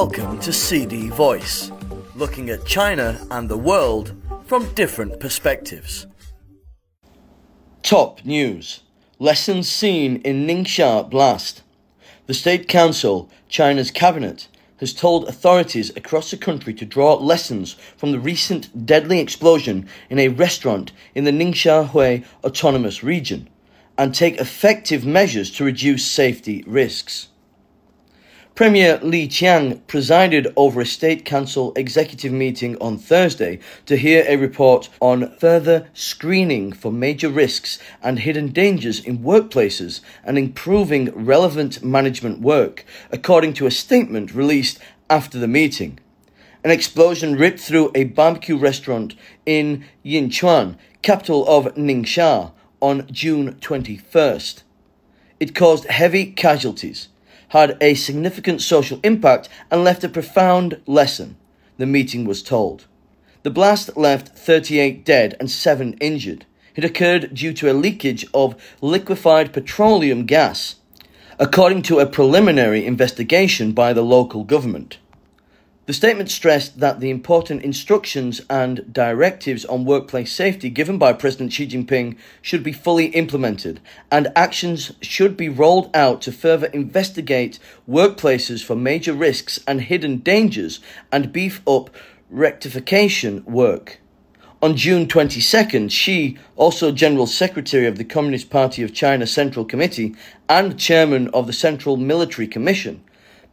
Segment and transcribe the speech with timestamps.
[0.00, 1.72] Welcome to CD Voice,
[2.14, 4.12] looking at China and the world
[4.44, 6.06] from different perspectives.
[7.82, 8.82] Top news
[9.18, 11.62] Lessons seen in Ningxia blast.
[12.26, 14.48] The State Council, China's cabinet,
[14.80, 20.18] has told authorities across the country to draw lessons from the recent deadly explosion in
[20.18, 23.48] a restaurant in the Ningxia Hui Autonomous Region
[23.96, 27.28] and take effective measures to reduce safety risks.
[28.56, 34.36] Premier Li Qiang presided over a State Council executive meeting on Thursday to hear a
[34.36, 41.84] report on further screening for major risks and hidden dangers in workplaces and improving relevant
[41.84, 44.78] management work, according to a statement released
[45.10, 45.98] after the meeting.
[46.64, 54.62] An explosion ripped through a barbecue restaurant in Yinchuan, capital of Ningxia, on June 21st.
[55.40, 57.08] It caused heavy casualties
[57.56, 61.36] had a significant social impact and left a profound lesson,
[61.78, 62.86] the meeting was told.
[63.44, 66.44] The blast left 38 dead and 7 injured.
[66.74, 70.74] It occurred due to a leakage of liquefied petroleum gas,
[71.38, 74.98] according to a preliminary investigation by the local government.
[75.86, 81.52] The statement stressed that the important instructions and directives on workplace safety given by President
[81.52, 83.78] Xi Jinping should be fully implemented,
[84.10, 90.16] and actions should be rolled out to further investigate workplaces for major risks and hidden
[90.18, 90.80] dangers
[91.12, 91.90] and beef up
[92.30, 94.00] rectification work.
[94.60, 100.16] On June 22nd, Xi, also General Secretary of the Communist Party of China Central Committee
[100.48, 103.04] and Chairman of the Central Military Commission,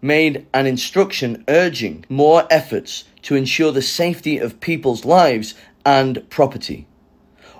[0.04, 6.86] made an instruction urging more efforts to ensure the safety of people's lives and property.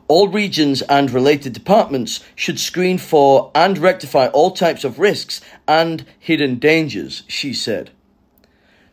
[0.10, 6.06] All regions and related departments should screen for and rectify all types of risks and
[6.20, 7.92] hidden dangers, Xi said.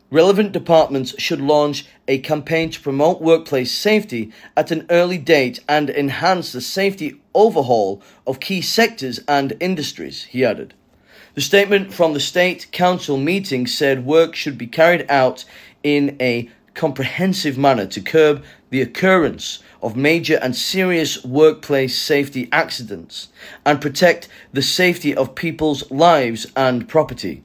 [0.09, 5.89] Relevant departments should launch a campaign to promote workplace safety at an early date and
[5.89, 10.73] enhance the safety overhaul of key sectors and industries, he added.
[11.33, 15.45] The statement from the State Council meeting said work should be carried out
[15.81, 23.29] in a comprehensive manner to curb the occurrence of major and serious workplace safety accidents
[23.65, 27.43] and protect the safety of people's lives and property.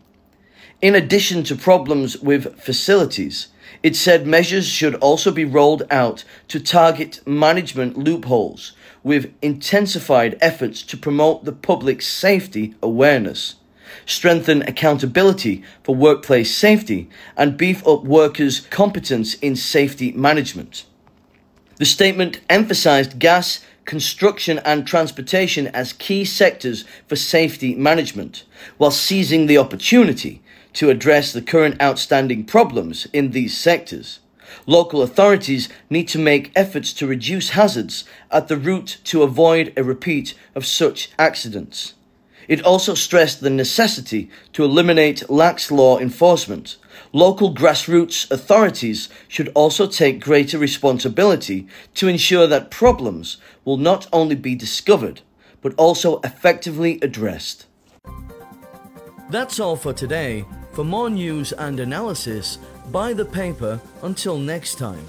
[0.82, 3.48] In addition to problems with facilities,
[3.84, 8.72] it said measures should also be rolled out to target management loopholes
[9.04, 13.54] with intensified efforts to promote the public's safety awareness
[14.04, 20.84] strengthen accountability for workplace safety, and beef up workers' competence in safety management.
[21.76, 28.44] The statement emphasized gas, construction, and transportation as key sectors for safety management,
[28.78, 30.42] while seizing the opportunity
[30.72, 34.20] to address the current outstanding problems in these sectors.
[34.66, 39.84] Local authorities need to make efforts to reduce hazards at the root to avoid a
[39.84, 41.94] repeat of such accidents.
[42.48, 46.76] It also stressed the necessity to eliminate lax law enforcement.
[47.12, 54.34] Local grassroots authorities should also take greater responsibility to ensure that problems will not only
[54.34, 55.22] be discovered,
[55.60, 57.66] but also effectively addressed.
[59.30, 60.44] That's all for today.
[60.72, 62.58] For more news and analysis,
[62.92, 65.04] buy the paper until next time.